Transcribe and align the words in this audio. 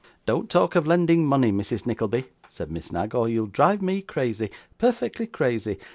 'Don't 0.25 0.49
talk 0.49 0.73
of 0.75 0.87
lending 0.87 1.27
money, 1.27 1.51
Mrs. 1.51 1.85
Nickleby,' 1.85 2.23
said 2.47 2.71
Miss 2.71 2.91
Knag, 2.91 3.13
'or 3.13 3.29
you'll 3.29 3.45
drive 3.45 3.83
me 3.83 4.01
crazy, 4.01 4.49
perfectly 4.79 5.27
crazy. 5.27 5.77